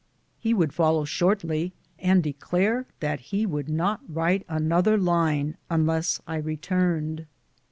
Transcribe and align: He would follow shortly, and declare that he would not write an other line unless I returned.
He 0.39 0.55
would 0.55 0.73
follow 0.73 1.05
shortly, 1.05 1.73
and 1.99 2.23
declare 2.23 2.87
that 3.01 3.19
he 3.19 3.45
would 3.45 3.69
not 3.69 4.01
write 4.11 4.43
an 4.49 4.71
other 4.71 4.97
line 4.97 5.57
unless 5.69 6.19
I 6.25 6.37
returned. 6.37 7.27